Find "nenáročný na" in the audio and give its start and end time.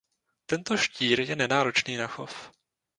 1.41-2.07